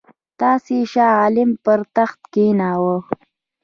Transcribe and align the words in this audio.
تاسي 0.39 0.77
شاه 0.91 1.11
عالم 1.21 1.49
پر 1.63 1.79
تخت 1.95 2.19
کښېناوه. 2.33 2.95